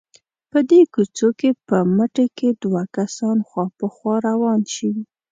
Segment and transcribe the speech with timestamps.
[0.51, 4.91] په دې کوڅو کې په مټې که دوه کسان خوا په خوا روان شي.